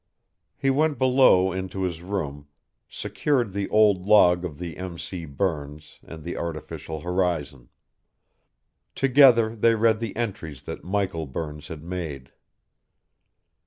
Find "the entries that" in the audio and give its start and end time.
9.99-10.83